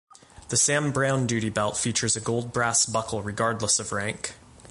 [0.49, 4.33] The Sam Browne duty belt features a gold brass buckle regardless of rank.